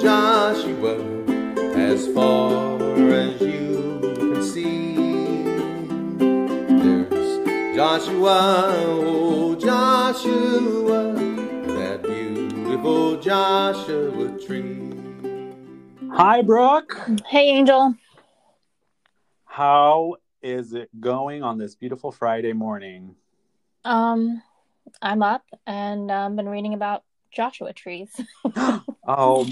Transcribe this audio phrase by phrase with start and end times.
[0.00, 0.94] Joshua,
[1.76, 2.80] as far
[3.12, 4.94] as you can see.
[6.68, 11.14] There's Joshua, oh Joshua,
[11.74, 14.92] that beautiful Joshua tree.
[16.12, 16.96] Hi, Brooke.
[17.26, 17.94] Hey, Angel.
[19.46, 23.16] How is it going on this beautiful Friday morning?
[23.84, 24.42] Um,
[25.02, 27.02] I'm up and um, been reading about
[27.32, 28.10] Joshua trees.
[29.06, 29.48] oh,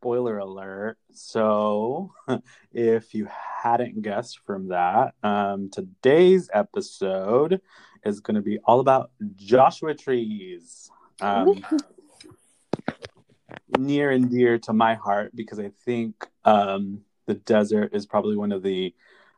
[0.00, 0.96] spoiler alert.
[1.12, 2.14] So,
[2.72, 3.28] if you
[3.62, 7.60] hadn't guessed from that, um, today's episode
[8.02, 10.90] is going to be all about Joshua trees.
[11.20, 11.62] Um,
[13.78, 18.52] near and dear to my heart because I think um, the desert is probably one
[18.52, 18.94] of the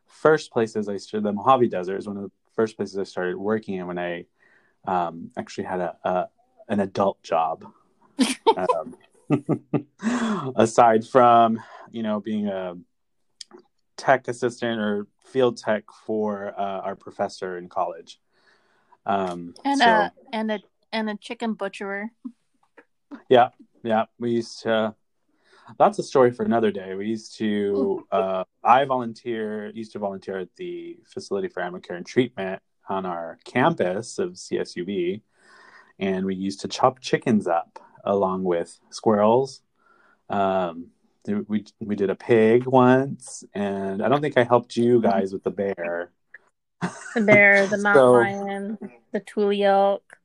[0.06, 1.24] first places I started.
[1.24, 4.26] The Mojave Desert is one of the first places I started working in when I
[4.86, 6.28] um, actually had a, a,
[6.68, 7.64] an adult job.
[8.56, 8.94] um,
[10.56, 12.76] aside from you know being a
[13.96, 18.20] tech assistant or field tech for uh, our professor in college,
[19.06, 20.60] um, and so, a and a
[20.92, 22.10] and a chicken butcherer.
[23.28, 23.50] Yeah,
[23.82, 24.06] yeah.
[24.18, 24.94] We used to.
[25.78, 26.94] That's a story for another day.
[26.94, 28.06] We used to.
[28.12, 29.70] Uh, I volunteer.
[29.74, 34.32] Used to volunteer at the facility for animal care and treatment on our campus of
[34.32, 35.22] CSUB,
[35.98, 39.62] and we used to chop chickens up along with squirrels.
[40.28, 40.88] Um,
[41.26, 45.44] we we did a pig once, and I don't think I helped you guys with
[45.44, 46.10] the bear.
[47.14, 48.78] The bear, the mountain so, lion,
[49.12, 50.18] the tule elk.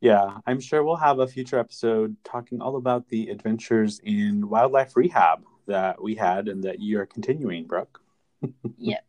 [0.00, 4.96] Yeah, I'm sure we'll have a future episode talking all about the adventures in wildlife
[4.96, 8.00] rehab that we had and that you are continuing, Brooke.
[8.78, 9.04] yep.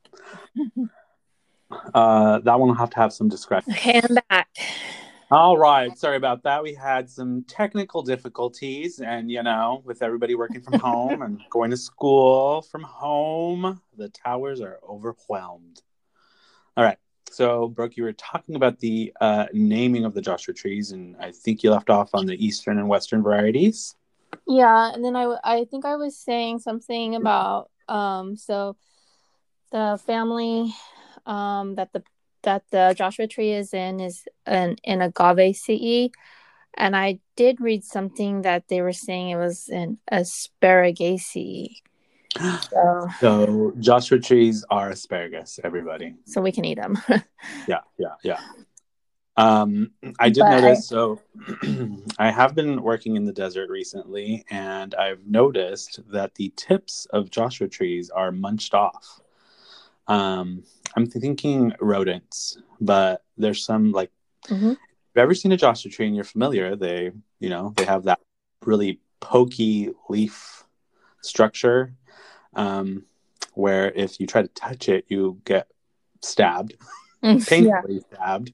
[1.93, 3.71] uh, that one will have to have some discretion.
[3.73, 4.49] Okay, I'm back.
[5.31, 5.95] All right.
[5.95, 6.63] Sorry about that.
[6.63, 11.69] We had some technical difficulties, and you know, with everybody working from home and going
[11.69, 15.83] to school from home, the towers are overwhelmed.
[16.75, 16.97] All right.
[17.29, 21.31] So, Brooke, you were talking about the uh, naming of the Joshua trees, and I
[21.31, 23.95] think you left off on the eastern and western varieties.
[24.47, 28.77] Yeah, and then I, I think I was saying something about um, so
[29.71, 30.73] the family
[31.27, 32.03] um, that the
[32.43, 36.09] that the Joshua tree is in is an in ce,
[36.75, 41.75] and I did read something that they were saying it was an Asparagaceae.
[42.69, 46.13] So, so Joshua trees are asparagus, everybody.
[46.25, 46.95] So we can eat them.
[47.67, 48.39] yeah, yeah, yeah.
[49.35, 50.79] Um, I did but notice.
[50.79, 50.81] I...
[50.81, 51.21] So,
[52.19, 57.31] I have been working in the desert recently, and I've noticed that the tips of
[57.31, 59.21] Joshua trees are munched off.
[60.09, 60.63] Um,
[60.97, 64.11] I'm thinking rodents, but there's some like.
[64.47, 64.71] Mm-hmm.
[64.71, 64.77] If
[65.15, 68.19] you've ever seen a Joshua tree and you're familiar, they, you know, they have that
[68.65, 70.63] really pokey leaf
[71.21, 71.93] structure
[72.55, 73.05] um,
[73.53, 75.67] where if you try to touch it, you get
[76.21, 76.75] stabbed,
[77.21, 77.99] painfully yeah.
[78.13, 78.53] stabbed.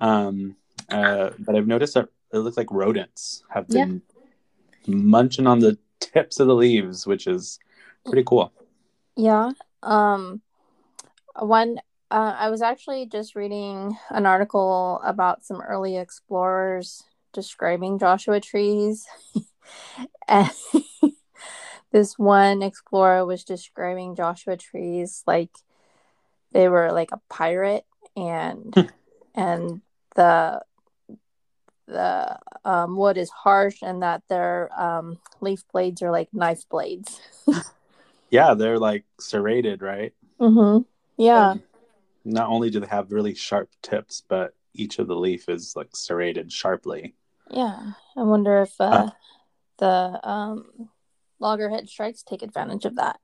[0.00, 0.56] Um,
[0.88, 4.02] uh, but I've noticed that it looks like rodents have been
[4.84, 4.94] yeah.
[4.94, 7.58] munching on the tips of the leaves, which is
[8.04, 8.52] pretty cool.
[9.16, 9.52] Yeah.
[9.82, 10.42] Um,
[11.40, 11.78] one,
[12.10, 19.06] uh, I was actually just reading an article about some early explorers describing Joshua trees.
[20.28, 20.50] and
[21.92, 25.50] this one explorer was describing Joshua trees like
[26.52, 27.84] they were like a pirate
[28.16, 28.86] and hmm.
[29.34, 29.80] and
[30.14, 30.62] the
[31.86, 37.20] the um, wood is harsh and that their um, leaf blades are like knife blades.
[38.30, 40.12] yeah, they're like serrated, right?
[40.38, 40.82] Mm-hmm.
[41.18, 41.52] Yeah.
[41.52, 41.62] And
[42.24, 45.94] not only do they have really sharp tips, but each of the leaf is like
[45.94, 47.14] serrated sharply.
[47.50, 47.92] Yeah.
[48.16, 49.10] I wonder if uh, uh,
[49.78, 50.88] the um
[51.40, 53.18] loggerhead shrikes take advantage of that.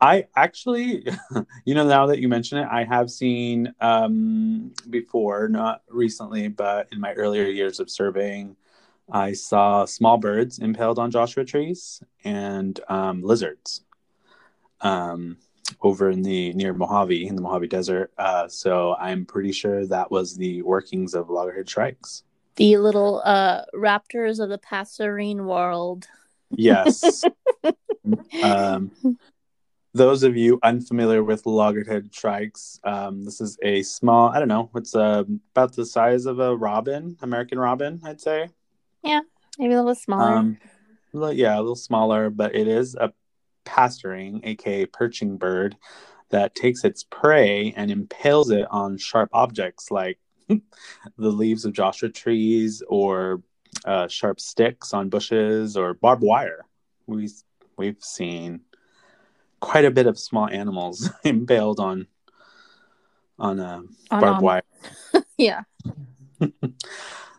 [0.00, 1.06] I actually,
[1.64, 6.88] you know, now that you mention it, I have seen um, before, not recently, but
[6.92, 8.56] in my earlier years of surveying,
[9.10, 13.84] I saw small birds impaled on Joshua trees and um, lizards
[14.80, 15.38] um,
[15.80, 18.12] over in the near Mojave, in the Mojave Desert.
[18.18, 22.22] Uh, so I'm pretty sure that was the workings of loggerhead shrikes.
[22.56, 26.06] The little uh, raptors of the passerine world.
[26.50, 27.24] Yes.
[28.42, 28.90] um,
[29.92, 34.70] those of you unfamiliar with loggerhead shrikes, um, this is a small, I don't know,
[34.74, 38.50] it's uh, about the size of a robin, American robin, I'd say.
[39.02, 39.20] Yeah,
[39.58, 40.36] maybe a little smaller.
[40.36, 40.58] Um,
[41.12, 43.12] yeah, a little smaller, but it is a
[43.66, 45.76] passerine, aka perching bird,
[46.30, 50.18] that takes its prey and impales it on sharp objects like
[50.48, 50.60] the
[51.18, 53.42] leaves of Joshua trees or
[53.84, 56.64] uh, sharp sticks on bushes or barbed wire.
[57.06, 57.28] We
[57.76, 58.60] we've seen
[59.60, 62.06] quite a bit of small animals impaled on
[63.38, 64.62] on uh, On- barbed on- wire.
[65.36, 65.62] yeah.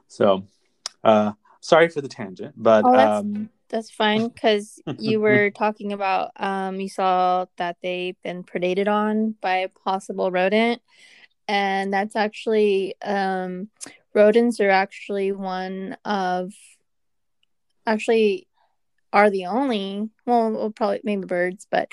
[0.07, 0.43] So,
[1.03, 6.31] uh, sorry for the tangent, but Oh, um, That's fine because you were talking about
[6.37, 10.81] um you saw that they've been predated on by a possible rodent.
[11.47, 13.69] And that's actually um
[14.13, 16.51] rodents are actually one of
[17.85, 18.47] actually
[19.13, 21.89] are the only well, well probably maybe birds but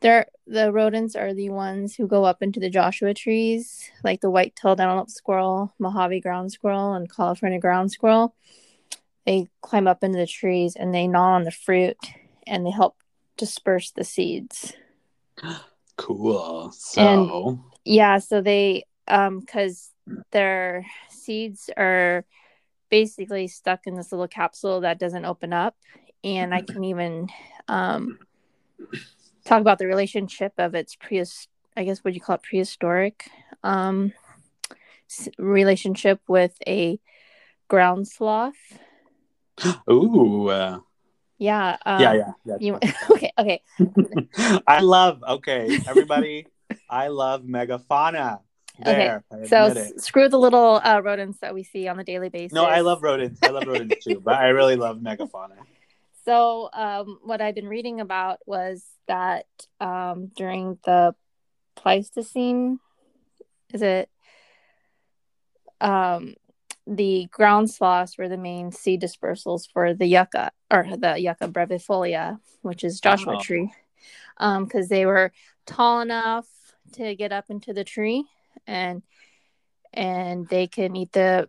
[0.00, 4.30] they're the rodents are the ones who go up into the Joshua trees like the
[4.30, 8.34] white-tailed antelope squirrel, Mojave ground squirrel and California ground squirrel
[9.26, 11.98] they climb up into the trees and they gnaw on the fruit
[12.46, 12.96] and they help
[13.36, 14.74] disperse the seeds.
[15.96, 16.72] cool.
[16.72, 19.90] So, Yeah, so they um cuz
[20.30, 22.24] their seeds are
[22.88, 25.76] basically stuck in this little capsule that doesn't open up
[26.22, 27.28] and I can even
[27.68, 28.18] um
[29.44, 31.24] talk about the relationship of its pre
[31.76, 33.28] I guess what you call it prehistoric
[33.62, 34.12] um
[35.38, 36.98] relationship with a
[37.68, 38.78] ground sloth.
[39.90, 40.78] Ooh, uh,
[41.38, 42.56] Yeah, um, yeah, yeah, yeah.
[42.60, 42.78] You
[43.10, 43.32] okay?
[43.38, 43.62] Okay.
[44.66, 45.22] I love.
[45.26, 46.46] Okay, everybody,
[46.88, 48.40] I love megafauna.
[48.78, 52.30] There, I So s- screw the little uh, rodents that we see on the daily
[52.30, 52.52] basis.
[52.54, 53.42] No, I love rodents.
[53.42, 55.56] I love rodents too, but I really love megafauna.
[56.24, 59.46] So, um, what I've been reading about was that
[59.80, 61.16] um, during the
[61.74, 62.78] Pleistocene,
[63.74, 64.08] is it
[65.80, 66.34] um,
[66.86, 72.40] the ground sloths were the main seed dispersals for the yucca or the yucca brevifolia,
[72.62, 73.40] which is Joshua Oh.
[73.40, 73.72] tree,
[74.38, 75.32] because they were
[75.66, 76.46] tall enough
[76.92, 78.24] to get up into the tree
[78.66, 79.02] and
[79.94, 81.48] and they can eat the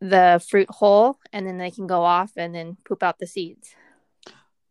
[0.00, 3.74] the fruit whole and then they can go off and then poop out the seeds.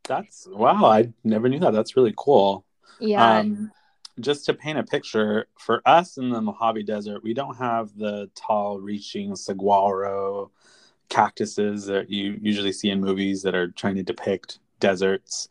[0.04, 0.86] That's wow.
[0.86, 1.72] I never knew that.
[1.72, 2.66] That's really cool.
[3.00, 3.40] Yeah.
[3.40, 3.72] Um,
[4.20, 8.30] just to paint a picture, for us in the Mojave Desert, we don't have the
[8.36, 10.52] tall, reaching saguaro
[11.10, 15.50] cactuses that you usually see in movies that are trying to depict deserts.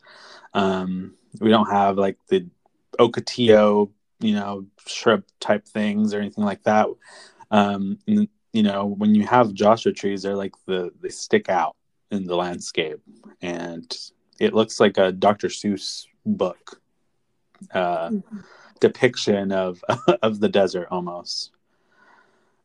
[0.55, 2.47] Um, we don't have like the
[2.99, 6.89] ocotillo, you know, shrub type things or anything like that.
[7.51, 11.77] Um, and, you know, when you have Joshua trees, they're like the they stick out
[12.11, 13.01] in the landscape,
[13.41, 13.97] and
[14.39, 15.49] it looks like a Dr.
[15.49, 16.82] Seuss book
[17.73, 18.11] uh,
[18.81, 19.83] depiction of
[20.23, 21.51] of the desert almost.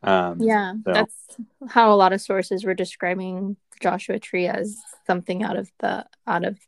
[0.04, 1.38] Um, yeah, so- that's
[1.70, 6.46] how a lot of sources were describing Joshua Tree as something out of the out
[6.46, 6.60] of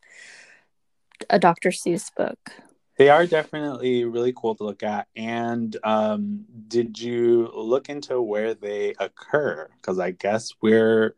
[1.30, 1.70] a Dr.
[1.70, 2.52] Seuss book.
[2.98, 5.08] They are definitely really cool to look at.
[5.16, 9.70] And um, did you look into where they occur?
[9.78, 11.16] Because I guess we're,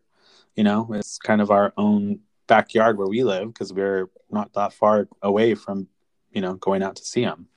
[0.55, 4.73] you know, it's kind of our own backyard where we live because we're not that
[4.73, 5.87] far away from,
[6.31, 7.47] you know, going out to see them.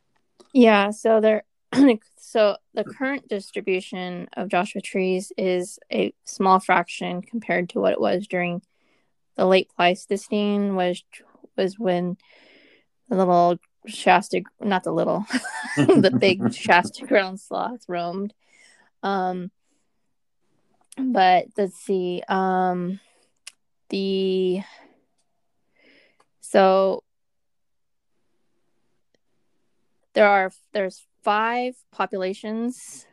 [0.53, 1.44] Yeah, so they're
[2.17, 8.00] so the current distribution of Joshua trees is a small fraction compared to what it
[8.00, 8.62] was during
[9.37, 11.03] the late Pleistocene, was
[11.56, 12.17] was when
[13.09, 15.27] the little Shasta, not the little,
[15.77, 18.32] the big Shasta ground sloths roamed.
[19.03, 19.50] Um,
[20.97, 22.23] but let's see.
[22.29, 23.00] Um,
[23.91, 24.62] the
[26.41, 27.03] so
[30.15, 33.06] there are there's five populations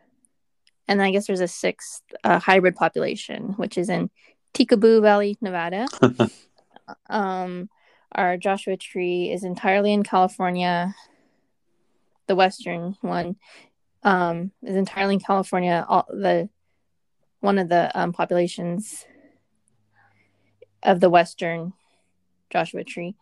[0.87, 4.09] and i guess there's a sixth uh, hybrid population which is in
[4.53, 5.87] Tikaboo Valley, Nevada.
[7.09, 7.69] um,
[8.11, 10.95] our Joshua tree is entirely in California.
[12.27, 13.37] The western one
[14.03, 15.85] um, is entirely in California.
[15.87, 16.49] All the
[17.39, 19.05] one of the um, populations
[20.83, 21.73] of the western
[22.49, 23.15] Joshua tree,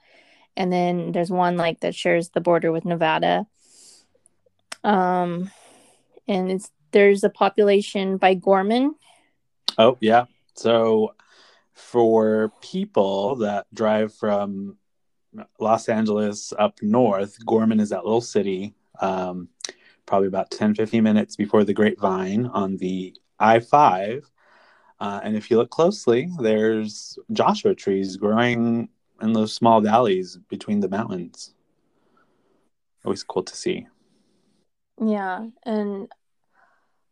[0.58, 3.46] and then there's one like that shares the border with Nevada.
[4.84, 5.52] Um,
[6.28, 8.96] and it's there's a population by Gorman.
[9.78, 10.26] Oh, yeah.
[10.56, 11.14] So
[11.74, 14.78] for people that drive from
[15.60, 19.50] Los Angeles up north, Gorman is that little city, um,
[20.06, 24.30] probably about 10, 15 minutes before the Grapevine on the I 5.
[25.00, 28.90] Uh, and if you look closely, there's Joshua trees growing
[29.22, 31.54] in those small valleys between the mountains.
[33.06, 33.88] Always cool to see.
[35.04, 36.12] Yeah, and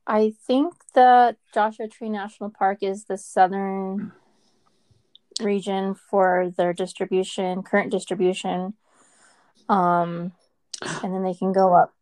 [0.06, 4.12] I think that Joshua Tree National Park is the southern
[5.41, 8.74] region for their distribution, current distribution.
[9.70, 10.32] Um,
[11.03, 11.94] and then they can go up.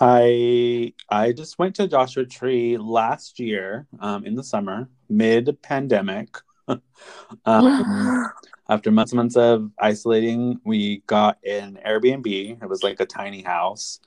[0.00, 6.38] I I just went to Joshua Tree last year um, in the summer, mid pandemic.
[6.68, 6.80] um,
[8.68, 12.62] after months and months of isolating, we got an Airbnb.
[12.62, 14.00] It was like a tiny house.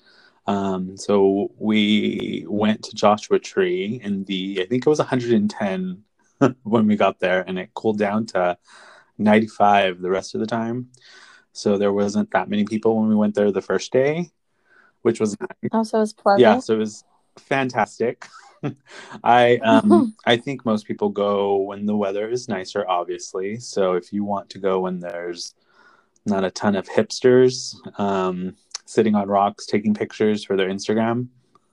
[0.46, 6.04] Um, so we went to Joshua Tree in the, I think it was 110
[6.64, 8.58] when we got there, and it cooled down to
[9.18, 10.90] 95 the rest of the time.
[11.54, 14.32] So there wasn't that many people when we went there the first day,
[15.04, 15.38] which was
[15.72, 16.42] also was pleasant.
[16.42, 17.04] Yeah, so it was
[17.38, 18.28] fantastic.
[19.24, 23.60] I um I think most people go when the weather is nicer, obviously.
[23.60, 25.54] So if you want to go when there's
[26.26, 31.28] not a ton of hipsters um, sitting on rocks taking pictures for their Instagram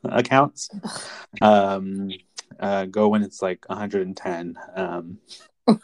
[0.05, 0.71] accounts,
[1.41, 2.11] um,
[2.59, 4.57] uh, go when it's like 110.
[4.75, 5.19] Um,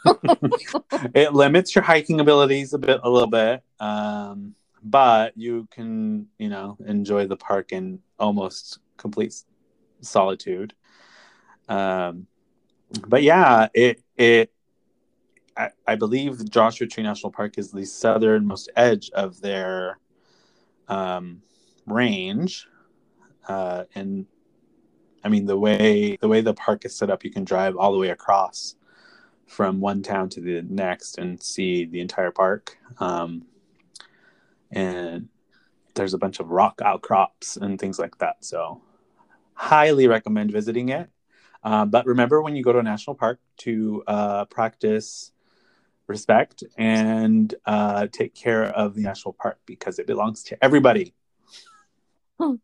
[1.13, 6.49] it limits your hiking abilities a bit, a little bit, um, but you can, you
[6.49, 9.33] know, enjoy the park in almost complete
[10.01, 10.73] solitude.
[11.69, 12.27] Um,
[13.07, 14.51] but yeah, it it
[15.55, 19.99] I, I believe Joshua Tree National Park is the southernmost edge of their
[20.87, 21.41] um,
[21.85, 22.67] range,
[23.47, 24.25] uh, and
[25.23, 27.91] I mean the way the way the park is set up, you can drive all
[27.91, 28.75] the way across
[29.47, 32.77] from one town to the next and see the entire park.
[32.99, 33.45] Um,
[34.71, 35.29] and
[35.95, 38.43] there's a bunch of rock outcrops and things like that.
[38.43, 38.81] So,
[39.53, 41.09] highly recommend visiting it.
[41.63, 45.31] Uh, but remember when you go to a national park to uh, practice
[46.07, 51.13] respect and uh, take care of the national park because it belongs to everybody.
[52.39, 52.59] um,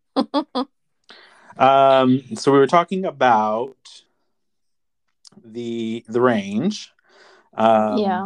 [2.36, 3.78] so we were talking about
[5.44, 6.92] the the range.
[7.56, 8.26] Um, yeah.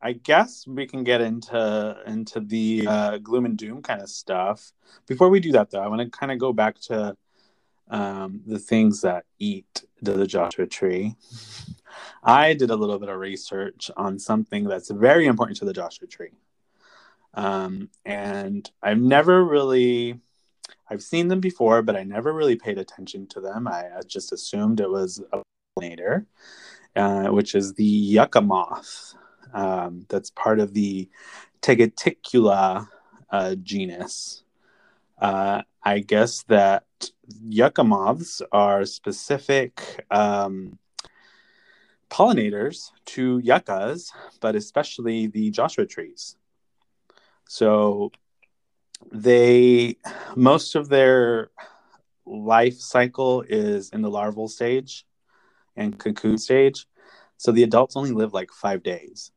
[0.00, 4.72] I guess we can get into into the uh, gloom and doom kind of stuff.
[5.06, 7.16] Before we do that, though, I want to kind of go back to
[7.90, 11.16] um, the things that eat the Joshua tree.
[12.22, 16.06] I did a little bit of research on something that's very important to the Joshua
[16.06, 16.32] tree.
[17.34, 20.20] Um, and I've never really,
[20.90, 23.68] I've seen them before, but I never really paid attention to them.
[23.68, 25.42] I, I just assumed it was a
[25.78, 26.26] pollinator,
[26.96, 29.14] uh, which is the yucca moth.
[29.54, 31.08] Um, that's part of the
[31.62, 32.88] Tegeticula
[33.30, 34.42] uh, genus.
[35.20, 36.84] Uh, I guess that
[37.48, 40.78] yucca moths are specific um,
[42.10, 46.36] pollinators to yuccas, but especially the Joshua trees.
[47.48, 48.12] So
[49.12, 49.96] they
[50.36, 51.50] most of their
[52.26, 55.06] life cycle is in the larval stage
[55.76, 56.86] and cocoon stage.
[57.36, 59.30] So the adults only live like five days.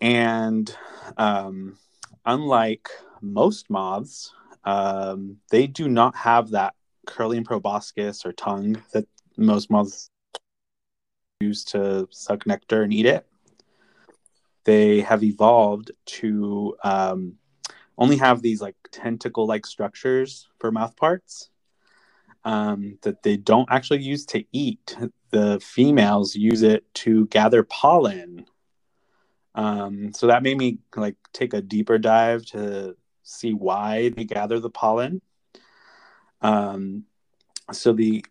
[0.00, 0.74] And
[1.16, 1.78] um,
[2.24, 2.88] unlike
[3.20, 4.32] most moths,
[4.64, 6.74] um, they do not have that
[7.06, 9.06] curling proboscis or tongue that
[9.36, 10.11] most moths
[11.42, 13.26] use to suck nectar and eat it.
[14.64, 17.34] They have evolved to um,
[17.98, 21.50] only have these like tentacle like structures for mouth parts
[22.44, 24.96] um, that they don't actually use to eat.
[25.30, 28.46] The females use it to gather pollen.
[29.54, 34.60] Um, so that made me like take a deeper dive to see why they gather
[34.60, 35.20] the pollen.
[36.40, 37.04] Um,
[37.70, 38.24] so the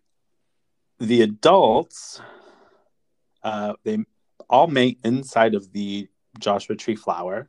[0.98, 2.20] the adults,
[3.42, 3.98] uh, they
[4.48, 6.08] all mate inside of the
[6.38, 7.48] Joshua tree flower.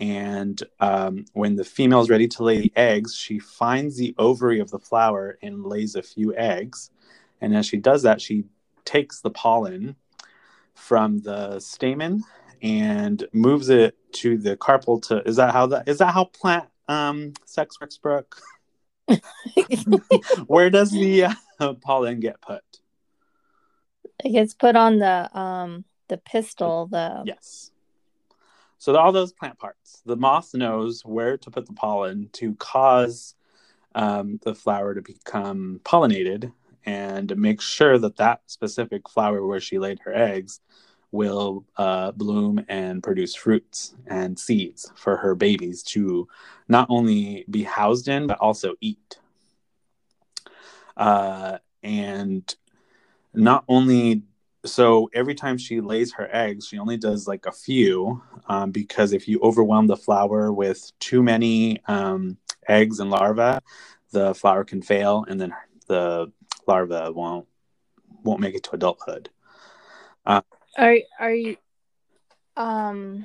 [0.00, 4.60] And um, when the female is ready to lay the eggs, she finds the ovary
[4.60, 6.90] of the flower and lays a few eggs.
[7.40, 8.44] And as she does that, she
[8.84, 9.96] takes the pollen
[10.74, 12.22] from the stamen
[12.62, 16.68] and moves it to the carpel to is that how that is that how plant
[16.88, 18.40] um sex works brooke
[20.46, 21.24] where does the
[21.60, 22.62] uh, pollen get put
[24.24, 27.70] it gets put on the um the pistil the yes
[28.78, 33.34] so all those plant parts the moth knows where to put the pollen to cause
[33.94, 36.52] um, the flower to become pollinated
[36.86, 40.60] and make sure that that specific flower where she laid her eggs
[41.10, 46.28] will uh, bloom and produce fruits and seeds for her babies to
[46.68, 49.18] not only be housed in, but also eat.
[50.96, 52.56] Uh, and
[53.34, 54.22] not only
[54.64, 59.12] so every time she lays her eggs she only does like a few um, because
[59.12, 62.36] if you overwhelm the flower with too many um,
[62.68, 63.58] eggs and larvae
[64.10, 65.52] the flower can fail and then
[65.86, 66.30] the
[66.66, 67.46] larva won't
[68.24, 69.30] won't make it to adulthood
[70.26, 70.40] uh,
[70.76, 71.56] are are you
[72.56, 73.24] um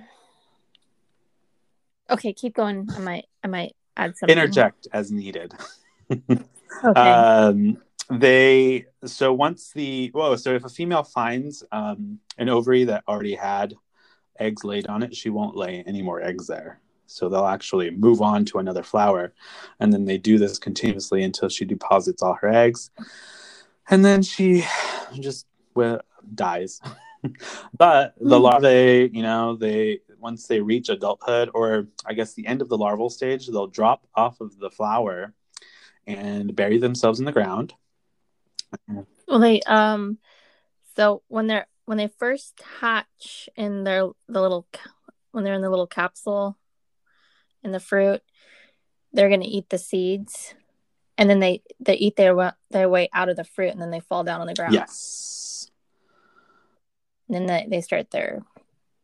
[2.10, 2.88] Okay, keep going.
[2.96, 4.38] I might I might add something.
[4.38, 5.54] Interject as needed.
[6.12, 6.40] okay.
[6.94, 7.78] Um
[8.10, 13.36] they so once the whoa so if a female finds um, an ovary that already
[13.36, 13.76] had
[14.40, 16.80] eggs laid on it she won't lay any more eggs there.
[17.06, 19.34] So they'll actually move on to another flower
[19.80, 22.90] and then they do this continuously until she deposits all her eggs.
[23.90, 24.64] And then she
[25.20, 25.46] just
[25.76, 26.02] well,
[26.34, 26.82] dies.
[27.78, 28.44] But the Hmm.
[28.44, 32.78] larvae you know they once they reach adulthood or i guess the end of the
[32.78, 35.34] larval stage they'll drop off of the flower
[36.06, 37.74] and bury themselves in the ground
[39.28, 40.18] Well, they um,
[40.96, 44.68] so when they're when they first hatch in their the little
[45.32, 46.58] when they're in the little capsule
[47.64, 48.22] in the fruit,
[49.12, 50.54] they're gonna eat the seeds,
[51.18, 54.00] and then they they eat their their way out of the fruit, and then they
[54.02, 54.74] fall down on the ground.
[54.74, 55.70] yes
[57.30, 58.44] And then they, they start their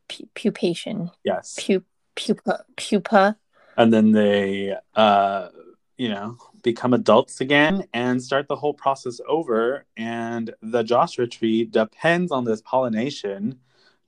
[0.07, 1.85] pu- pupation, yes pu-
[2.15, 3.37] pupa pupa.
[3.77, 5.49] and then they uh
[5.97, 11.65] you know become adults again and start the whole process over and the joshua tree
[11.65, 13.59] depends on this pollination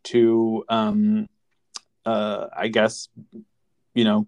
[0.03, 1.27] to um
[2.05, 3.10] uh i guess
[3.93, 4.27] you know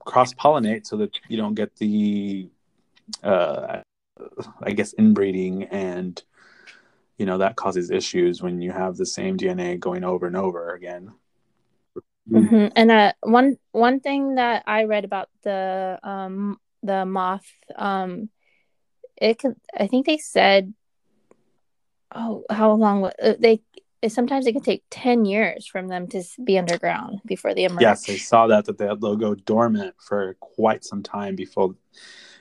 [0.00, 2.48] cross pollinate so that you don't get the
[3.22, 3.80] uh
[4.62, 6.22] i guess inbreeding and
[7.18, 10.74] you know that causes issues when you have the same dna going over and over
[10.74, 11.12] again
[12.30, 12.72] Mhm.
[12.74, 18.28] And uh, one one thing that I read about the um the moth um
[19.16, 20.72] it could I think they said
[22.14, 23.60] oh how long uh, they
[24.08, 27.80] sometimes it can take 10 years from them to be underground before they emerge.
[27.80, 31.74] Yes, I saw that that they- they'll go dormant for quite some time before,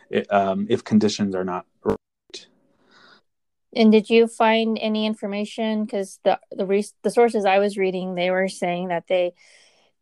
[0.09, 1.65] it, um, if conditions are not.
[1.83, 2.47] right.
[3.75, 6.65] And did you find any information cuz the the
[7.01, 9.33] the sources I was reading they were saying that they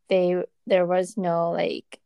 [0.10, 2.01] they there was no like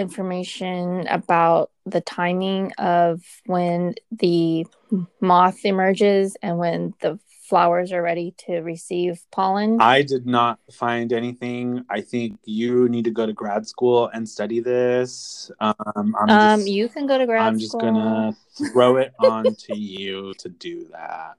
[0.00, 4.66] information about the timing of when the
[5.20, 9.80] moth emerges and when the flowers are ready to receive pollen.
[9.80, 11.84] I did not find anything.
[11.90, 15.50] I think you need to go to grad school and study this.
[15.60, 15.74] Um,
[16.18, 18.36] I'm um, just, you can go to grad I'm just gonna
[18.72, 21.34] throw it on to you to do that.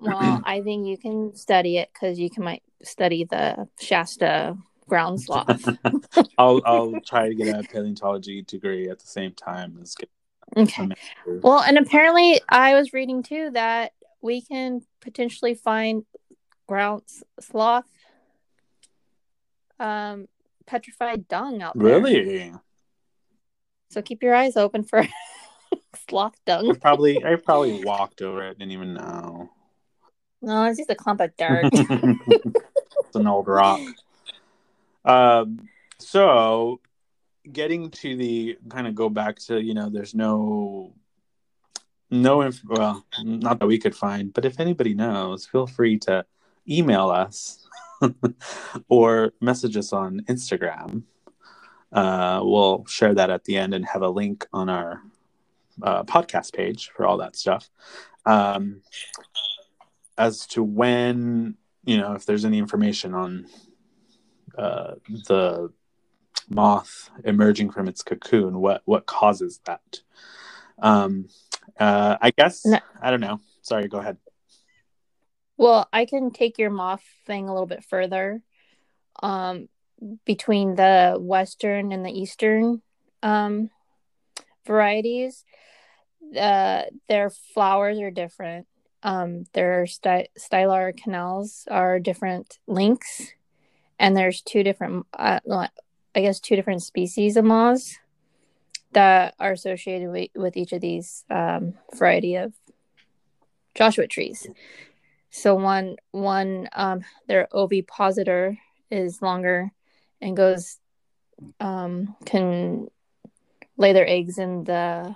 [0.00, 4.56] Well, I think you can study it because you can might study the Shasta
[4.88, 5.68] ground sloth.
[6.38, 10.10] I'll I'll try to get a paleontology degree at the same time as get
[10.56, 10.88] okay.
[11.26, 16.04] Well, and apparently, I was reading too that we can potentially find
[16.66, 17.02] ground
[17.40, 17.86] sloth,
[19.78, 20.26] um,
[20.66, 22.00] petrified dung out there.
[22.00, 22.52] Really?
[23.90, 25.06] So keep your eyes open for
[26.08, 26.74] sloth I dung.
[26.76, 28.58] probably I probably walked over it.
[28.58, 29.50] Didn't even know.
[30.40, 31.66] No, it's just a clump of dirt.
[31.72, 33.80] it's an old rock.
[35.04, 36.80] Um, so
[37.50, 40.94] getting to the kind of go back to you know, there's no
[42.10, 46.24] no inf- well, not that we could find, but if anybody knows, feel free to
[46.68, 47.66] email us
[48.88, 51.02] or message us on Instagram.
[51.92, 55.02] Uh, we'll share that at the end and have a link on our
[55.82, 57.68] uh, podcast page for all that stuff.
[58.26, 58.82] Um,
[60.16, 63.46] as to when you know if there's any information on
[64.58, 64.94] uh,
[65.26, 65.72] the
[66.50, 70.00] moth emerging from its cocoon what what causes that
[70.80, 71.28] um
[71.78, 72.78] uh i guess No.
[73.02, 74.16] i don't know sorry go ahead
[75.58, 78.40] Well, I can take your moth thing a little bit further.
[79.20, 79.68] Um,
[80.24, 82.80] between the western and the eastern
[83.24, 83.68] um,
[84.64, 85.44] varieties,
[86.38, 88.68] uh, their flowers are different.
[89.02, 93.32] Um, their sty- stylar canals are different lengths,
[93.98, 95.40] and there's two different, uh,
[96.14, 97.98] I guess, two different species of moths
[98.92, 102.54] that are associated with, each of these um, variety of
[103.74, 104.46] Joshua trees.
[105.30, 108.58] So one one um their ovipositor
[108.90, 109.70] is longer
[110.20, 110.78] and goes
[111.60, 112.88] um can
[113.76, 115.14] lay their eggs in the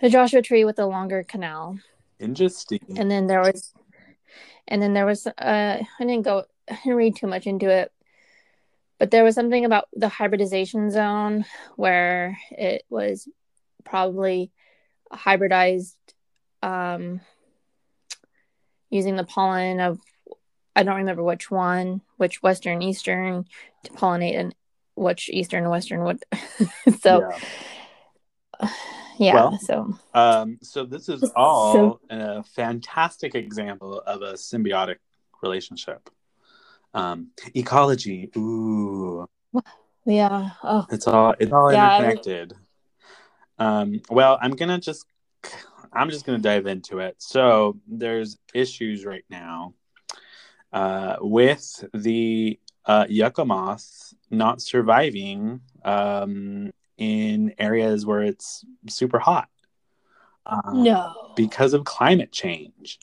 [0.00, 1.78] the Joshua tree with the longer canal.
[2.20, 3.72] interesting And then there was
[4.68, 7.92] and then there was uh I didn't go I didn't read too much into it.
[8.98, 11.44] But there was something about the hybridization zone
[11.76, 13.28] where it was
[13.84, 14.50] probably
[15.12, 15.94] hybridized
[16.62, 17.20] um
[18.90, 20.00] using the pollen of
[20.74, 23.46] I don't remember which one, which western eastern
[23.84, 24.54] to pollinate and
[24.94, 26.24] which eastern western would
[27.00, 27.20] so
[28.60, 28.70] Yeah.
[29.18, 34.96] yeah, Well, so um so this is all So- a fantastic example of a symbiotic
[35.42, 36.08] relationship
[36.96, 39.26] um ecology ooh
[40.04, 42.54] yeah oh It's all it's all Yeah, interconnected.
[43.58, 45.06] Um, well, I'm gonna just
[45.92, 47.16] I'm just going to dive into it.
[47.18, 49.74] So there's issues right now
[50.72, 59.48] uh, with the uh, yucca moth not surviving um, in areas where it's super hot.
[60.44, 61.32] Uh, no.
[61.34, 62.98] Because of climate change.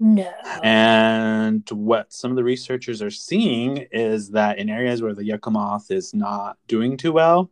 [0.00, 0.32] No.
[0.62, 5.50] And what some of the researchers are seeing is that in areas where the yucca
[5.50, 7.50] moth is not doing too well,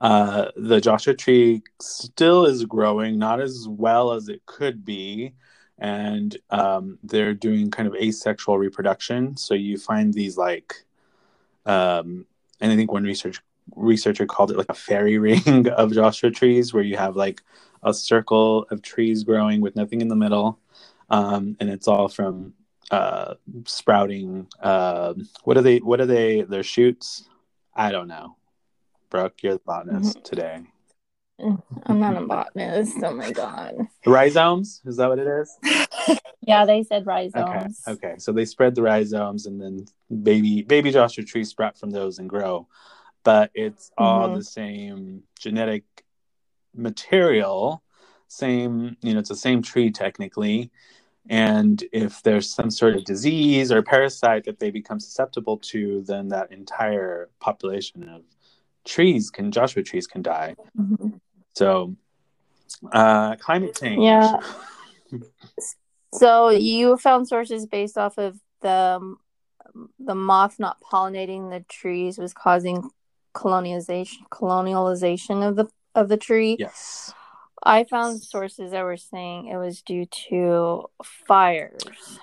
[0.00, 5.34] uh, the Joshua tree still is growing, not as well as it could be.
[5.78, 9.36] And um, they're doing kind of asexual reproduction.
[9.36, 10.74] So you find these like,
[11.66, 12.26] um,
[12.60, 13.40] and I think one research
[13.76, 17.42] researcher called it like a fairy ring of Joshua trees, where you have like
[17.82, 20.58] a circle of trees growing with nothing in the middle,
[21.10, 22.54] um, and it's all from
[22.90, 23.34] uh,
[23.66, 24.46] sprouting.
[24.60, 25.78] Uh, what are they?
[25.78, 26.42] What are they?
[26.42, 27.28] Their shoots?
[27.74, 28.36] I don't know.
[29.10, 30.24] Brooke, you're the botanist mm-hmm.
[30.24, 30.62] today.
[31.86, 32.96] I'm not a botanist.
[33.02, 33.76] Oh my god.
[34.06, 34.82] Rhizomes?
[34.84, 36.18] Is that what it is?
[36.42, 37.82] yeah, they said rhizomes.
[37.88, 38.08] Okay.
[38.08, 38.14] okay.
[38.18, 39.86] So they spread the rhizomes and then
[40.22, 42.68] baby baby Joshua trees sprout from those and grow.
[43.22, 44.36] But it's all mm-hmm.
[44.36, 45.84] the same genetic
[46.74, 47.82] material,
[48.28, 50.70] same, you know, it's the same tree technically.
[51.28, 56.28] And if there's some sort of disease or parasite that they become susceptible to, then
[56.28, 58.22] that entire population of
[58.84, 60.56] trees can Joshua trees can die.
[60.78, 61.08] Mm-hmm.
[61.54, 61.94] So
[62.92, 64.02] uh, climate change.
[64.02, 64.36] Yeah.
[66.14, 69.16] so you found sources based off of the
[69.98, 72.90] the moth not pollinating the trees was causing
[73.32, 76.56] colonization colonialization of the of the tree.
[76.58, 77.14] Yes.
[77.62, 82.18] I found sources that were saying it was due to fires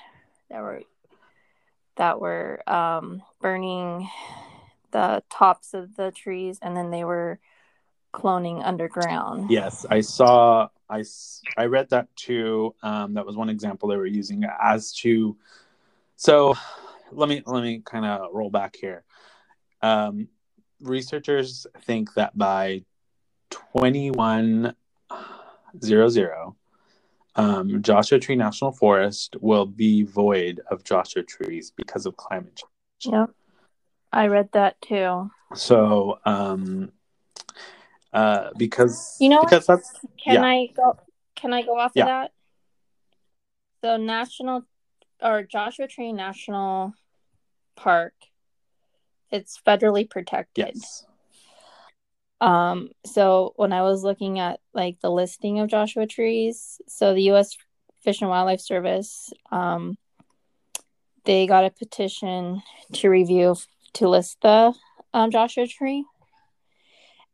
[0.49, 0.81] that were
[1.97, 4.09] that were um, burning
[4.91, 7.39] the tops of the trees and then they were
[8.13, 9.49] cloning underground.
[9.49, 11.03] Yes, I saw I
[11.57, 12.73] I read that too.
[12.81, 15.37] Um, that was one example they were using as to
[16.15, 16.55] so
[17.11, 19.03] let me let me kind of roll back here.
[19.81, 20.27] Um,
[20.81, 22.83] researchers think that by
[25.81, 26.53] 2100
[27.37, 33.13] um, Joshua Tree National Forest will be void of Joshua trees because of climate change.
[33.13, 33.29] Yep.
[34.11, 35.29] I read that too.
[35.53, 36.91] So, um,
[38.11, 39.77] uh, because you know, because what?
[39.77, 40.43] that's can yeah.
[40.43, 40.97] I go?
[41.35, 42.03] Can I go off yeah.
[42.03, 42.31] of that?
[43.83, 44.63] So, national
[45.21, 46.93] or Joshua Tree National
[47.75, 48.13] Park,
[49.29, 50.71] it's federally protected.
[50.73, 51.05] Yes.
[52.39, 57.23] Um, so when I was looking at like the listing of Joshua trees, so the
[57.23, 57.57] U.S.
[58.03, 59.97] Fish and Wildlife Service, um,
[61.25, 62.61] they got a petition
[62.93, 63.55] to review
[63.93, 64.73] to list the
[65.13, 66.05] um, Joshua tree.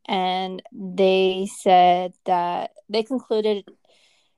[0.06, 3.64] And they said that they concluded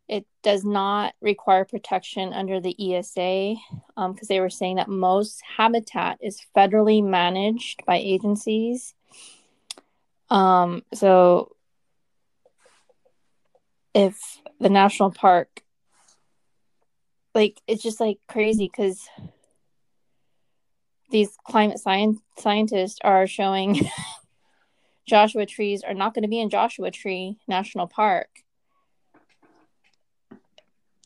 [0.08, 3.56] it does not require protection under the ESA
[3.96, 8.94] because um, they were saying that most habitat is federally managed by agencies.
[10.30, 11.54] Um, so
[13.94, 14.18] if
[14.60, 15.62] the national park,
[17.34, 19.08] like, it's just like crazy because
[21.10, 23.80] these climate science scientists are showing
[25.06, 28.28] Joshua trees are not going to be in Joshua Tree National Park.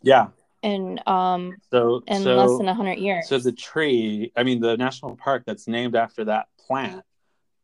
[0.03, 0.29] Yeah.
[0.63, 3.29] In um so in so, less than hundred years.
[3.29, 7.03] So the tree, I mean, the national park that's named after that plant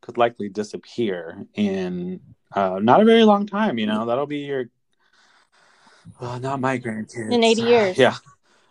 [0.07, 2.21] could likely disappear in
[2.53, 3.77] uh, not a very long time.
[3.77, 4.67] You know, that'll be your
[6.21, 7.99] well, not my grandkids in eighty years.
[7.99, 8.15] yeah,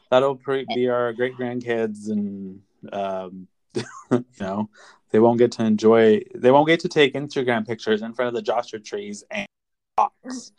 [0.10, 3.48] that'll pre- be our great grandkids and um,
[4.12, 4.70] you know,
[5.12, 6.22] they won't get to enjoy.
[6.34, 9.46] They won't get to take Instagram pictures in front of the Joshua trees and
[9.98, 10.54] rocks.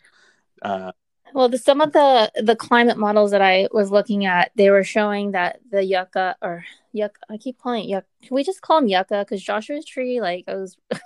[0.61, 0.91] Uh,
[1.33, 4.83] well, the, some of the the climate models that I was looking at, they were
[4.83, 6.63] showing that the yucca or
[6.97, 7.19] yucca.
[7.29, 8.07] I keep calling it yucca.
[8.23, 9.19] Can we just call them yucca?
[9.19, 10.77] Because Joshua's tree, like, it was,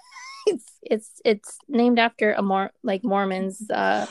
[0.47, 4.07] it's it's it's named after a more like Mormons uh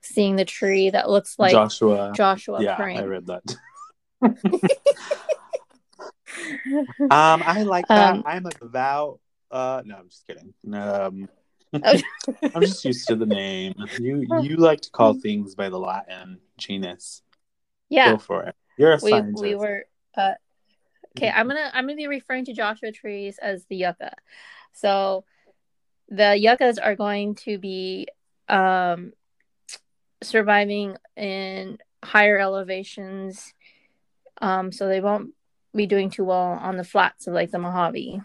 [0.00, 2.12] seeing the tree that looks like Joshua.
[2.14, 2.62] Joshua.
[2.62, 2.98] Yeah, praying.
[2.98, 3.42] I read that.
[7.10, 8.14] um, I like that.
[8.14, 9.20] Um, I'm a devout.
[9.50, 10.54] Uh, no, I'm just kidding.
[10.72, 11.28] Um,
[11.72, 13.74] I'm just used to the name.
[13.98, 17.22] You you like to call things by the Latin genus.
[17.88, 18.54] Yeah, go for it.
[18.76, 19.42] You're a we, scientist.
[19.42, 19.84] We were.
[20.16, 20.32] Uh,
[21.16, 24.14] okay, I'm gonna I'm gonna be referring to Joshua trees as the yucca.
[24.72, 25.24] So,
[26.08, 28.08] the yuccas are going to be
[28.48, 29.12] um,
[30.22, 33.52] surviving in higher elevations.
[34.40, 35.30] Um, so they won't
[35.74, 38.20] be doing too well on the flats of like the Mojave.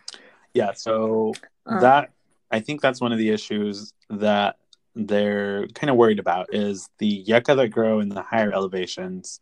[0.54, 1.34] Yeah, so
[1.65, 2.12] um, that
[2.51, 4.58] I think that's one of the issues that
[4.93, 9.39] they're kind of worried about is the yucca that grow in the higher elevations.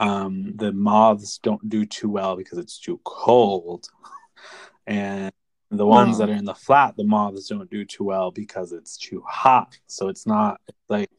[0.00, 3.88] Um, the moths don't do too well because it's too cold,
[4.86, 5.30] and
[5.70, 8.96] the ones that are in the flat, the moths don't do too well because it's
[8.96, 9.78] too hot.
[9.86, 11.10] So it's not like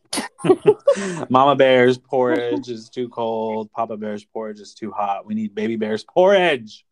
[1.30, 5.26] Mama Bear's porridge is too cold, Papa Bear's porridge is too hot.
[5.26, 6.86] We need Baby Bear's porridge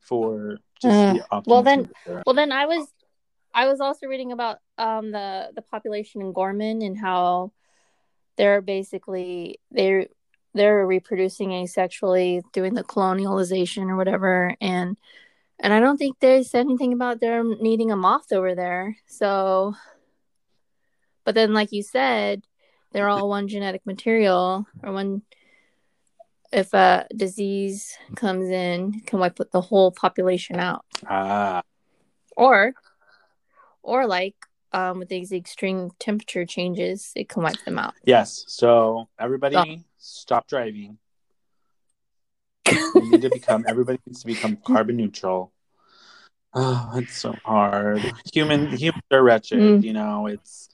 [0.00, 1.90] for just Uh, the well, then-.
[2.24, 2.86] Well, then I was,
[3.52, 7.52] I was also reading about um the the population in Gorman and how
[8.36, 10.06] they're basically they're
[10.54, 14.96] they're reproducing asexually doing the colonialization or whatever and
[15.62, 18.96] and I don't think they said anything about them needing a moth over there.
[19.06, 19.74] So,
[21.24, 22.42] but then like you said,
[22.90, 25.22] they're all one genetic material or one.
[26.52, 31.62] If a disease comes in, can wipe the whole population out Ah,
[32.36, 32.74] or
[33.82, 34.34] or like
[34.72, 38.44] um with these extreme temperature changes it can wipe them out yes.
[38.48, 40.98] So everybody, stop driving.
[42.94, 43.64] we need to become.
[43.66, 45.52] Everybody needs to become carbon neutral.
[46.54, 48.02] Oh, it's so hard.
[48.32, 49.58] Human humans are wretched.
[49.58, 49.82] Mm.
[49.82, 50.68] You know, it's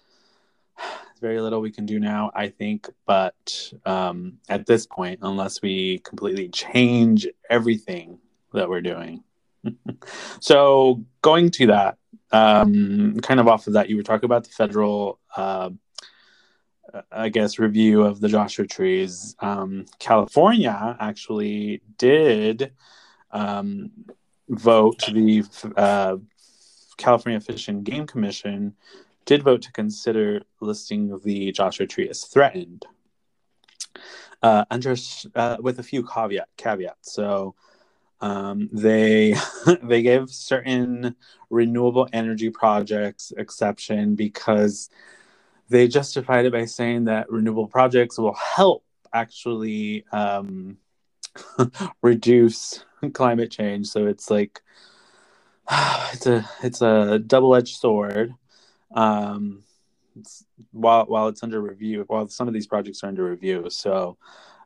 [1.21, 2.31] very little we can do now.
[2.35, 8.19] I think, but um, at this point, unless we completely change everything
[8.55, 9.23] that we're doing.
[10.41, 11.99] so going to that,
[12.33, 15.21] um, kind of off of that, you were talking about the federal.
[15.37, 15.71] Uh,
[17.13, 19.37] I guess review of the Joshua trees.
[19.41, 22.73] Um, California actually did
[23.31, 23.91] um,
[24.49, 25.05] vote.
[25.13, 25.45] The
[25.77, 26.17] uh,
[26.97, 28.75] California Fish and Game Commission
[29.25, 32.87] did vote to consider listing the Joshua tree as threatened,
[34.43, 34.97] uh, under
[35.35, 37.13] uh, with a few caveat caveats.
[37.13, 37.55] So
[38.21, 39.35] um, they
[39.83, 41.17] they gave certain
[41.51, 44.91] renewable energy projects exception because
[45.69, 50.79] they justified it by saying that renewable projects will help actually um,
[52.03, 53.89] reduce climate change.
[53.89, 54.61] So it's like
[56.13, 58.35] it's a it's a double edged sword.
[58.95, 59.65] Um,
[60.17, 64.17] it's, while while it's under review, while some of these projects are under review, so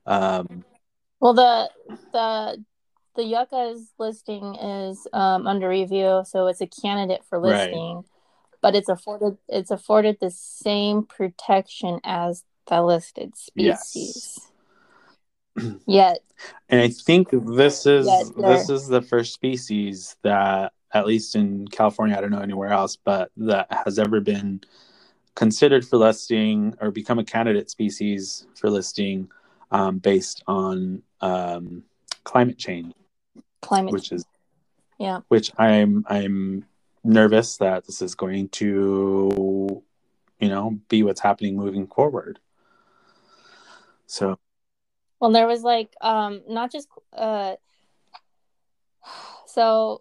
[0.07, 0.65] um,
[1.21, 1.71] well the
[2.13, 2.65] the
[3.15, 7.71] the yucca's listing is um under review so it's a candidate for Right.
[8.63, 14.39] But it's afforded it's afforded the same protection as the listed species.
[15.55, 15.73] Yes.
[15.87, 16.21] yet
[16.69, 22.17] and I think this is this is the first species that, at least in California,
[22.17, 24.61] I don't know anywhere else, but that has ever been
[25.35, 29.31] considered for listing or become a candidate species for listing
[29.71, 31.83] um, based on um,
[32.25, 32.95] climate change,
[33.61, 34.25] climate which is
[34.99, 35.21] yeah.
[35.29, 36.65] which I'm I'm
[37.05, 39.83] nervous that this is going to,
[40.41, 42.39] you know, be what's happening moving forward.
[44.07, 44.39] So
[45.21, 47.57] Well, there was like um not just uh
[49.47, 50.01] so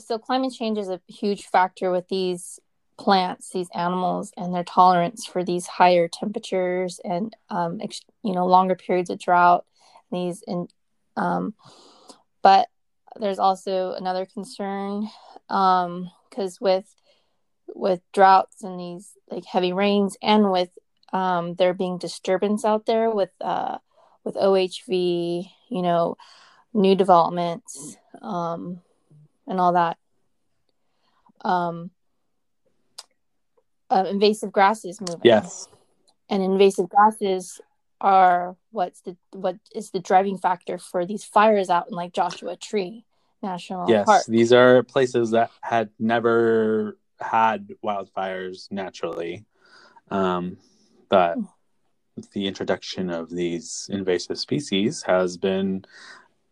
[0.00, 2.58] so climate change is a huge factor with these
[2.98, 8.46] plants, these animals and their tolerance for these higher temperatures and um ex- you know
[8.46, 9.64] longer periods of drought
[10.12, 10.72] these and
[11.16, 11.54] um
[12.42, 12.68] but
[13.20, 15.08] there's also another concern
[15.48, 16.94] um cuz with
[17.68, 20.70] with droughts and these like heavy rains and with
[21.12, 23.78] um there being disturbance out there with uh
[24.24, 26.16] with OHV, you know,
[26.72, 28.80] new developments, um,
[29.46, 29.98] and all that.
[31.42, 31.90] Um,
[33.90, 35.20] uh, invasive grasses moving.
[35.22, 35.68] yes,
[36.30, 37.60] and invasive grasses
[38.04, 42.54] are what's the what is the driving factor for these fires out in like Joshua
[42.54, 43.06] Tree
[43.42, 44.26] National yes, Park.
[44.28, 49.46] these are places that had never had wildfires naturally,
[50.10, 50.58] um,
[51.08, 51.38] but
[52.32, 55.82] the introduction of these invasive species has been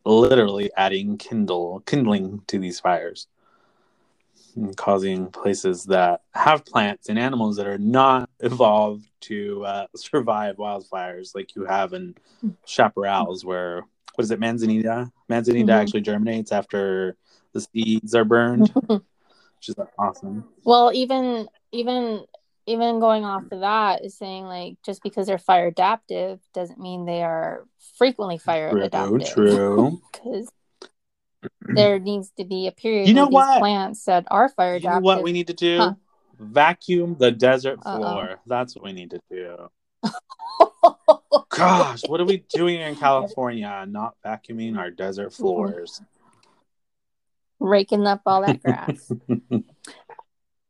[0.06, 3.28] literally adding kindle kindling to these fires
[4.56, 10.56] and causing places that have plants and animals that are not evolved to uh, survive
[10.56, 12.14] wildfires like you have in
[12.66, 13.82] chaparrals where
[14.14, 15.80] what is it manzanita manzanita Mhm.
[15.80, 17.16] actually germinates after
[17.52, 22.24] the seeds are burned which is awesome Well, even even
[22.66, 27.04] even going off of that is saying like just because they're fire adaptive doesn't mean
[27.06, 27.64] they are
[27.96, 29.26] frequently fire true adaptive.
[29.26, 30.48] true Because
[31.68, 33.58] there needs to be a period You know what?
[33.58, 35.94] plants that are fire you know what we need to do Huh.
[36.38, 37.98] vacuum the desert Uh-oh.
[37.98, 39.68] floor that's what we need to do
[41.50, 43.84] Gosh, what are we doing in California?
[43.86, 46.00] Not vacuuming our desert floors.
[47.60, 49.12] Raking up all that grass.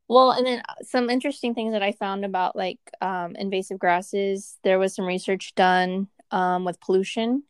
[0.09, 4.59] Well, and then uh, some interesting things that I found about like um, invasive grasses.
[4.63, 7.45] There was some research done um, with pollution,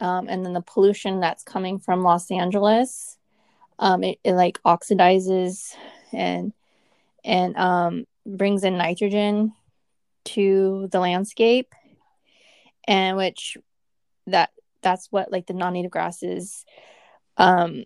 [0.00, 3.18] um, and then the pollution that's coming from Los Angeles,
[3.78, 5.74] um, it, it like oxidizes
[6.12, 6.52] and
[7.24, 9.52] and um, brings in nitrogen
[10.24, 11.74] to the landscape,
[12.86, 13.56] and which
[14.26, 14.50] that
[14.82, 16.64] that's what like the non-native grasses
[17.36, 17.84] um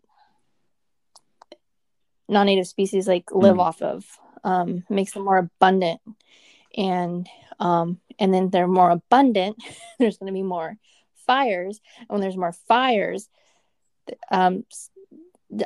[2.28, 3.60] non-native species like live mm.
[3.60, 4.04] off of
[4.42, 6.00] um makes them more abundant.
[6.76, 7.28] And
[7.60, 9.56] um and then they're more abundant
[9.98, 10.76] there's going to be more
[11.26, 13.28] fires and when there's more fires
[14.30, 14.64] um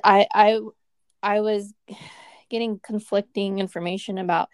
[0.05, 0.61] i i
[1.23, 1.73] i was
[2.51, 4.49] getting conflicting information about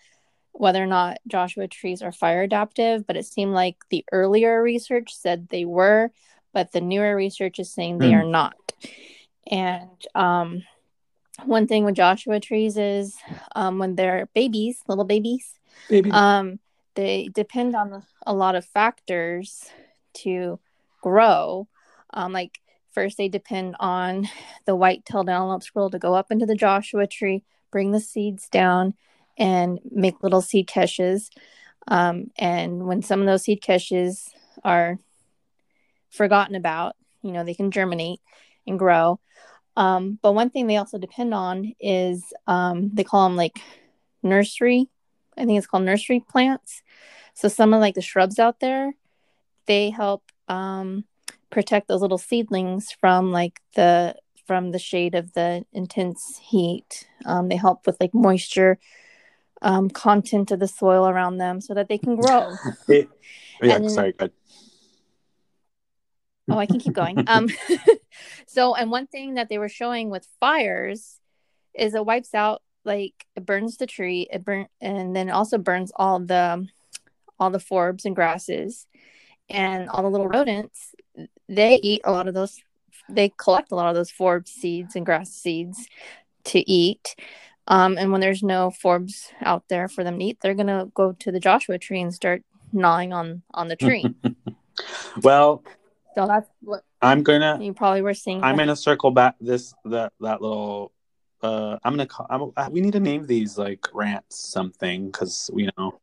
[0.53, 5.15] whether or not joshua trees are fire adaptive but it seemed like the earlier research
[5.15, 6.11] said they were
[6.53, 8.21] but the newer research is saying they mm.
[8.21, 8.57] are not
[9.51, 10.63] and um
[11.45, 13.17] one thing with Joshua trees is
[13.57, 16.11] um, when they're babies, little babies, Baby.
[16.11, 16.59] um,
[16.95, 19.65] they depend on a lot of factors
[20.15, 20.61] to
[21.05, 21.69] grow.
[22.15, 22.59] Um, like
[22.93, 24.27] first, they depend on
[24.65, 28.95] the white-tailed antelope squirrel to go up into the Joshua tree, bring the seeds down,
[29.37, 31.31] and make little seed caches.
[31.89, 34.31] Um, and when some of those seed caches
[34.65, 34.99] are
[36.11, 38.21] forgotten about, you know, they can germinate
[38.67, 39.21] and grow.
[39.77, 43.59] Um, but one thing they also depend on is um, they call them like
[44.23, 44.89] nursery.
[45.37, 46.83] I think it's called nursery plants.
[47.35, 48.95] So some of like the shrubs out there,
[49.67, 51.05] they help um,
[51.51, 54.15] protect those little seedlings from like the
[54.47, 57.09] from the shade of the intense heat.
[57.25, 58.79] Um, they help with like moisture
[59.63, 62.55] um, content of the soil around them so that they can grow.
[62.89, 63.09] It,
[63.63, 64.33] yeah, sorry, good.
[66.49, 67.25] Oh, I can keep going.
[67.27, 67.49] Um,
[68.47, 71.19] so, and one thing that they were showing with fires
[71.75, 75.91] is it wipes out, like it burns the tree, it burn, and then also burns
[75.97, 76.69] all the,
[77.41, 78.87] all the forbs and grasses,
[79.49, 80.95] and all the little rodents.
[81.49, 82.61] They eat a lot of those.
[83.09, 85.89] They collect a lot of those forb seeds and grass seeds
[86.45, 87.15] to eat.
[87.67, 91.13] Um, and when there's no forbs out there for them to eat, they're gonna go
[91.13, 94.05] to the Joshua tree and start gnawing on on the tree.
[95.23, 95.63] well,
[96.15, 97.59] so that's what I'm gonna.
[97.61, 98.43] You probably were seeing.
[98.43, 100.93] I'm gonna circle back this that that little.
[101.43, 102.27] Uh, I'm gonna call.
[102.57, 106.01] I'm, we need to name these like rants something because you know,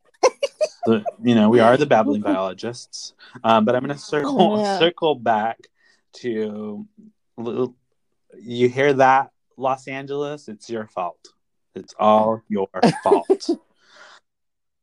[0.86, 3.14] the you know we are the babbling biologists.
[3.44, 4.80] Um, but I'm gonna circle yeah.
[4.80, 5.68] circle back
[6.18, 6.88] to.
[8.44, 10.48] You hear that, Los Angeles?
[10.48, 11.34] It's your fault.
[11.76, 12.70] It's all your
[13.04, 13.50] fault.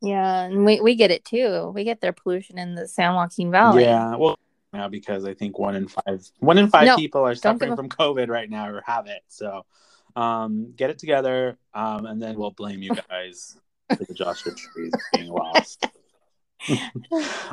[0.01, 1.73] Yeah, and we, we get it too.
[1.75, 3.85] We get their pollution in the San Joaquin Valley.
[3.85, 4.39] Yeah, well,
[4.73, 7.89] now because I think one in five one in five no, people are suffering from
[7.89, 9.23] COVID right now or have it.
[9.29, 9.65] So
[10.15, 13.59] um, get it together, um, and then we'll blame you guys
[13.97, 15.87] for the Joshua trees being lost.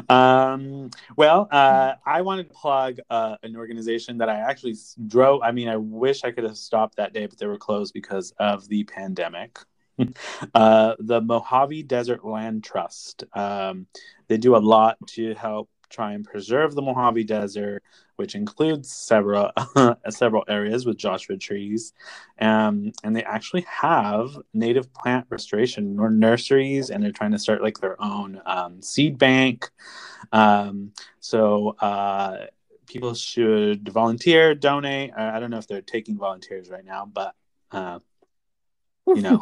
[0.09, 4.75] um, well, uh, I wanted to plug uh, an organization that I actually
[5.07, 5.41] drove.
[5.43, 8.33] I mean, I wish I could have stopped that day, but they were closed because
[8.39, 9.59] of the pandemic.
[10.55, 13.23] uh, the Mojave Desert Land Trust.
[13.33, 13.87] Um,
[14.27, 17.83] they do a lot to help try and preserve the Mojave Desert,
[18.15, 19.51] which includes several
[20.09, 21.93] several areas with Joshua trees,
[22.39, 27.61] um, and they actually have native plant restoration or nurseries, and they're trying to start
[27.61, 29.69] like their own um, seed bank.
[30.31, 32.45] Um, so uh,
[32.87, 35.11] people should volunteer, donate.
[35.15, 37.35] I don't know if they're taking volunteers right now, but
[37.71, 37.99] uh,
[39.07, 39.37] you know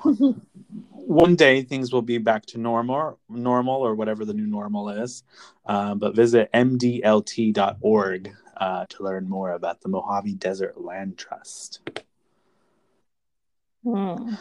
[0.91, 5.23] one day things will be back to normal normal or whatever the new normal is
[5.65, 11.82] uh, but visit mdlt.org uh, to learn more about the mojave desert land trust
[13.84, 14.34] hmm.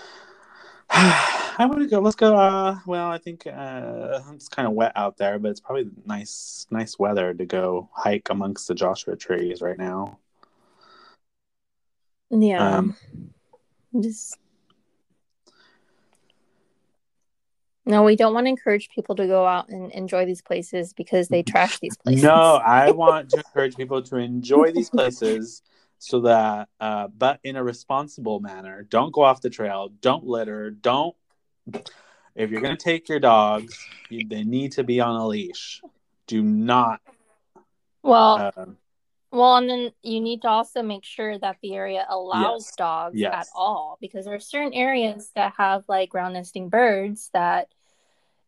[1.58, 2.00] I want to go.
[2.00, 2.36] Let's go.
[2.36, 6.66] Uh, well, I think uh, it's kind of wet out there, but it's probably nice,
[6.70, 10.18] nice weather to go hike amongst the Joshua trees right now.
[12.30, 12.96] Yeah, um,
[13.98, 14.38] just
[17.84, 21.28] No, we don't want to encourage people to go out and enjoy these places because
[21.28, 22.22] they trash these places.
[22.22, 22.32] No,
[22.64, 25.62] I want to encourage people to enjoy these places
[25.98, 28.82] so that, uh, but in a responsible manner.
[28.82, 29.88] Don't go off the trail.
[30.00, 30.70] Don't litter.
[30.70, 31.14] Don't.
[32.34, 33.78] If you're going to take your dogs,
[34.10, 35.80] you, they need to be on a leash.
[36.26, 37.00] Do not.
[38.02, 38.64] Well, uh,
[39.32, 42.76] well, and then you need to also make sure that the area allows yes.
[42.76, 43.32] dogs yes.
[43.32, 47.68] at all because there are certain areas that have like ground nesting birds that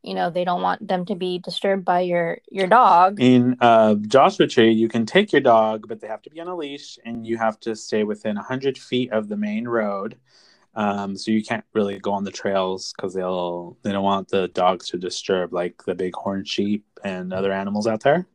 [0.04, 3.20] you know they don't want them to be disturbed by your your dog.
[3.20, 6.48] In uh, Joshua Tree, you can take your dog, but they have to be on
[6.48, 10.16] a leash, and you have to stay within hundred feet of the main road.
[10.76, 14.48] Um, so you can't really go on the trails because they'll they don't want the
[14.48, 18.26] dogs to disturb like the bighorn sheep and other animals out there.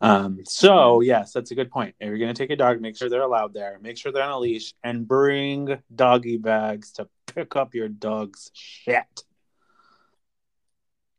[0.00, 1.94] Um, so yes, that's a good point.
[2.00, 3.78] If you're gonna take a dog, make sure they're allowed there.
[3.80, 8.50] Make sure they're on a leash, and bring doggy bags to pick up your dog's
[8.52, 9.24] shit.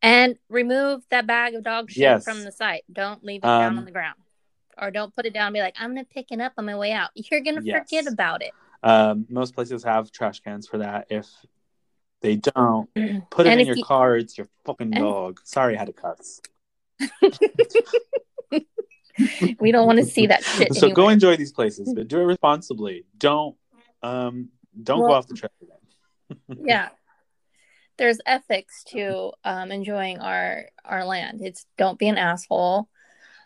[0.02, 2.24] And remove that bag of dog shit Yes.
[2.24, 2.84] from the site.
[2.92, 4.18] Don't leave it down Um, on the ground.
[4.82, 6.76] Or don't put it down and be like, I'm gonna pick it up on my
[6.76, 7.10] way out.
[7.14, 7.84] You're gonna Yes.
[7.88, 8.52] forget about it.
[8.84, 11.08] Um, most places have trash cans for that.
[11.12, 11.28] If
[12.22, 12.90] they don't,
[13.30, 14.18] put it in your you- car.
[14.18, 15.40] It's your fucking And- dog.
[15.44, 16.42] Sorry, I had to cuss.
[19.60, 20.74] We don't want to see that shit.
[20.74, 23.06] so go enjoy these places, but do it responsibly.
[23.18, 23.56] Don't
[24.02, 24.50] um
[24.82, 25.52] don't go off the trail.
[26.66, 26.90] yeah
[28.02, 31.40] there's ethics to um, enjoying our our land.
[31.44, 32.90] It's don't be an asshole.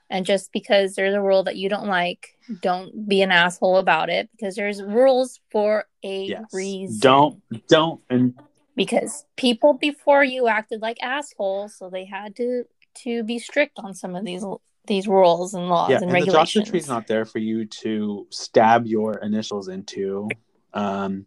[0.10, 4.10] And just because there's a rule that you don't like don't be an asshole about
[4.10, 6.46] it because there's rules for a Yes.
[6.54, 7.00] reason.
[7.00, 8.34] Don't don't and
[8.78, 12.64] because people before you acted like assholes so they had to
[13.04, 14.46] to be strict on some of these
[14.88, 16.70] these rules and laws yeah, and and the Joshua regulations.
[16.70, 20.30] tree's not there for you to stab your initials into.
[20.74, 21.26] Um,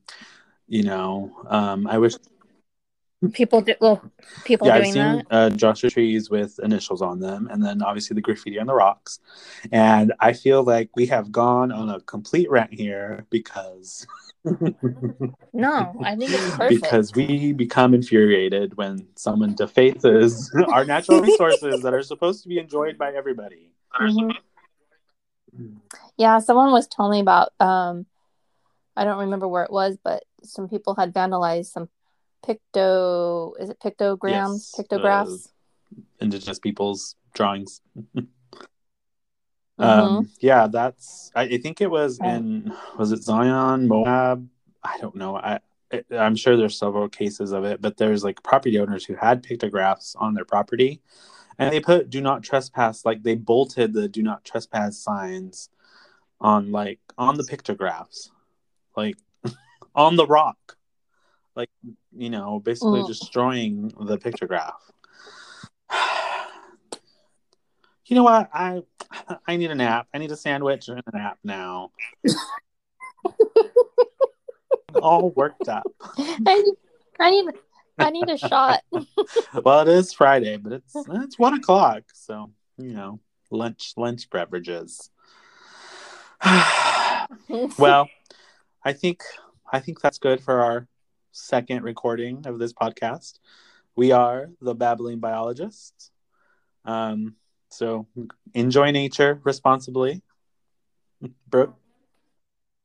[0.66, 2.14] you know, um, I wish
[3.32, 4.02] people do well
[4.44, 8.14] people yeah, I've seen that uh, Joshua trees with initials on them, and then obviously
[8.14, 9.20] the graffiti on the rocks.
[9.72, 14.06] And I feel like we have gone on a complete rant here because
[15.52, 21.82] no i think it's perfect because we become infuriated when someone defaces our natural resources
[21.82, 23.72] that are supposed to be enjoyed by everybody.
[24.00, 24.30] Mhm.
[26.16, 28.06] Yeah, someone was telling me about um
[28.96, 31.88] I don't remember where it was, but some people had vandalized some
[32.46, 35.52] picto is it pictograms, Yes, pictographs?
[36.20, 37.80] Indigenous people's drawings.
[39.78, 40.18] Mhm.
[40.18, 41.30] Um, yeah, that's.
[41.34, 42.72] I, I think it was in.
[42.98, 44.48] Was it Zion, Moab?
[44.82, 45.36] I don't know.
[45.36, 45.60] I
[45.90, 49.42] it, I'm sure there's several cases of it, but there's like property owners who had
[49.42, 51.00] pictographs on their property,
[51.58, 55.70] and they put "Do not trespass." Like they bolted the "Do not trespass" signs
[56.40, 58.30] on like on the pictographs,
[58.96, 59.16] like
[59.94, 60.76] on the rock,
[61.58, 61.70] like
[62.16, 63.06] you know, basically Mm.
[63.06, 64.76] destroying the pictograph.
[68.06, 68.48] You know what?
[68.54, 68.82] I
[69.46, 70.06] I need a nap.
[70.14, 71.90] I need a sandwich and a nap now.
[75.02, 75.84] All worked up.
[76.16, 76.72] I,
[77.20, 77.46] I need
[77.98, 78.80] I need a shot.
[79.64, 85.10] Well, it is Friday, but it's it's one o'clock, so you know, lunch lunch beverages.
[87.78, 88.08] well,
[88.84, 89.22] I think
[89.72, 90.86] I think that's good for our
[91.32, 93.38] second recording of this podcast.
[93.96, 96.10] We are the babbling biologists.
[96.84, 97.34] Um,
[97.70, 98.06] so
[98.54, 100.22] enjoy nature responsibly.
[101.48, 101.74] Brooke.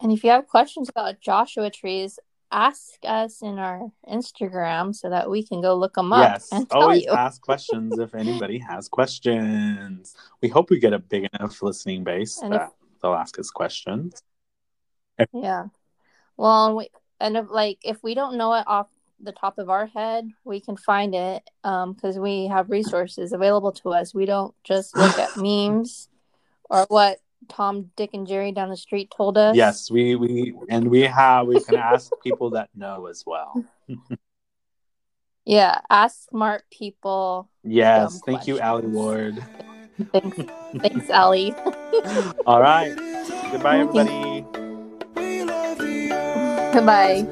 [0.01, 2.19] and if you have questions about Joshua trees,
[2.51, 6.69] ask us in our Instagram so that we can go look them up Yes, and
[6.71, 10.15] tell always ask questions if anybody has questions.
[10.41, 12.71] We hope we get a big enough listening base And if- that
[13.01, 14.21] they'll ask us questions.
[15.31, 15.65] Yeah.
[16.37, 16.89] Well, we,
[17.19, 18.87] and if, like if we don't know it off
[19.19, 23.71] the top of our head, we can find it um because we have resources available
[23.71, 24.13] to us.
[24.13, 26.09] We don't just look at memes
[26.69, 29.55] or what Tom, Dick, and Jerry down the street told us.
[29.55, 33.63] Yes, we we and we have we can ask people that know as well.
[35.45, 35.79] Yeah.
[35.89, 37.49] Ask smart people.
[37.63, 38.87] Yes, thank you, Alie.
[38.87, 39.43] Ward.
[40.11, 40.37] Thanks,
[40.81, 41.53] thanks, Alie.
[42.45, 42.95] All right,
[43.51, 44.32] goodbye, everybody.
[46.73, 47.27] Goodbye.